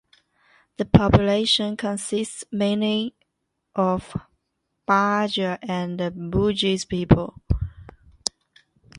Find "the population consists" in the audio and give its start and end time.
0.77-2.43